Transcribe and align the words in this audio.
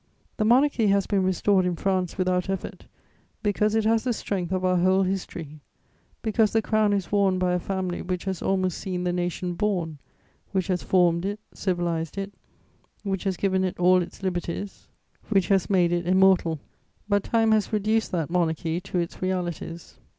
"The 0.37 0.45
Monarchy 0.45 0.87
has 0.87 1.05
been 1.05 1.21
restored 1.21 1.63
in 1.63 1.75
France 1.75 2.17
without 2.17 2.49
effort, 2.49 2.87
because 3.43 3.75
it 3.75 3.85
has 3.85 4.03
the 4.03 4.13
strength 4.13 4.51
of 4.51 4.65
our 4.65 4.77
whole 4.77 5.03
history, 5.03 5.61
because 6.23 6.53
the 6.53 6.61
crown 6.63 6.91
is 6.91 7.11
worn 7.11 7.37
by 7.37 7.53
a 7.53 7.59
family 7.59 8.01
which 8.01 8.23
has 8.25 8.41
almost 8.41 8.79
seen 8.79 9.03
the 9.03 9.13
nation 9.13 9.53
born, 9.53 9.99
which 10.53 10.69
has 10.69 10.81
formed 10.81 11.23
it, 11.23 11.39
civilized 11.53 12.17
it, 12.17 12.33
which 13.03 13.25
has 13.25 13.37
given 13.37 13.63
it 13.63 13.77
all 13.77 14.01
its 14.01 14.23
liberties, 14.23 14.87
which 15.29 15.49
has 15.49 15.69
made 15.69 15.91
it 15.91 16.07
immortal; 16.07 16.59
but 17.07 17.21
time 17.21 17.51
has 17.51 17.71
reduced 17.71 18.11
that 18.11 18.31
monarchy 18.31 18.81
to 18.81 18.97
its 18.97 19.21
realities. 19.21 19.99